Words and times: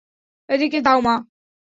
এদিকে 0.49 0.79
দাও 0.81 0.99
মা! 1.05 1.15